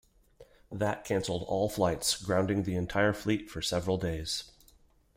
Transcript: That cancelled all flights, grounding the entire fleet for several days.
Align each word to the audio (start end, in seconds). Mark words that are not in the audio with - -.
That 0.71 1.05
cancelled 1.05 1.43
all 1.47 1.69
flights, 1.69 2.19
grounding 2.19 2.63
the 2.63 2.73
entire 2.75 3.13
fleet 3.13 3.51
for 3.51 3.61
several 3.61 3.97
days. 3.99 4.51